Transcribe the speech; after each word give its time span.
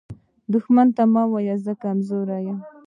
دښمن 0.51 0.87
ته 0.95 1.03
مه 1.13 1.23
وایه 1.31 1.55
“زه 1.65 1.73
کمزوری 1.83 2.39
یم” 2.45 2.59